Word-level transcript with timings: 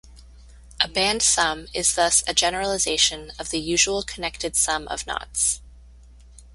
A 0.81 0.87
band 0.87 1.21
sum 1.21 1.67
is 1.75 1.93
thus 1.93 2.23
a 2.25 2.33
generalization 2.33 3.31
of 3.37 3.51
the 3.51 3.59
usual 3.59 4.01
connected 4.01 4.55
sum 4.55 4.87
of 4.87 5.05
knots. 5.05 5.61